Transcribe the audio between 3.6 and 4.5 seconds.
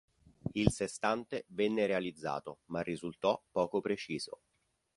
preciso.